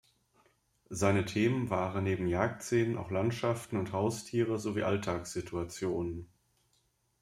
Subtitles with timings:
[0.89, 6.27] Seine Themen waren neben Jagdszenen auch Landschaften und Haustiere sowie Alltagssituationen.